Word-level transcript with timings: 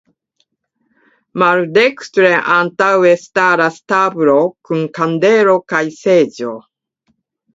Maldekstre 1.41 2.31
antaŭe 2.53 3.11
staras 3.25 3.77
tablo 3.93 4.39
kun 4.69 4.81
kandelo 4.99 5.55
kaj 5.75 5.83
seĝo. 6.01 6.57